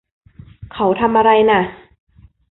[0.73, 1.61] เขาทำอะไรน่ะ